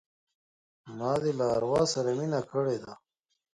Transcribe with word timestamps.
ما 0.97 1.11
دي 1.21 1.31
له 1.39 1.45
اروا 1.57 1.81
سره 1.93 2.09
مینه 2.17 2.41
کړې 2.51 2.77
ده 2.83 2.93